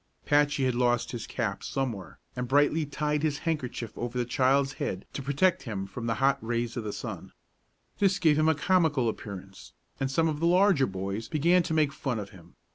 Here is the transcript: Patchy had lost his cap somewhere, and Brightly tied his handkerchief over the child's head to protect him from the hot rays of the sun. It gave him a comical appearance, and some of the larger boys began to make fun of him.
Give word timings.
Patchy 0.25 0.65
had 0.65 0.73
lost 0.73 1.11
his 1.11 1.27
cap 1.27 1.63
somewhere, 1.63 2.17
and 2.35 2.47
Brightly 2.47 2.87
tied 2.87 3.21
his 3.21 3.37
handkerchief 3.45 3.95
over 3.95 4.17
the 4.17 4.25
child's 4.25 4.73
head 4.81 5.05
to 5.13 5.21
protect 5.21 5.61
him 5.61 5.85
from 5.85 6.07
the 6.07 6.15
hot 6.15 6.39
rays 6.43 6.75
of 6.75 6.83
the 6.83 6.91
sun. 6.91 7.33
It 7.99 8.17
gave 8.19 8.39
him 8.39 8.49
a 8.49 8.55
comical 8.55 9.07
appearance, 9.07 9.73
and 9.99 10.09
some 10.09 10.27
of 10.27 10.39
the 10.39 10.47
larger 10.47 10.87
boys 10.87 11.27
began 11.29 11.61
to 11.61 11.75
make 11.75 11.93
fun 11.93 12.17
of 12.17 12.31
him. 12.31 12.55